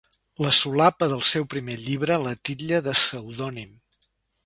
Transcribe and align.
La 0.43 0.51
solapa 0.59 1.09
del 1.11 1.21
seu 1.33 1.45
primer 1.55 1.77
llibre 1.83 2.19
la 2.25 2.35
titlla 2.51 2.83
de 2.89 2.99
pseudònim. 3.03 3.75